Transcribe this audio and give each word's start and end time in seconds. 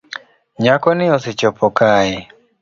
Nyakoni 0.63 1.05
osechopo 1.17 1.65
kae 1.77 2.17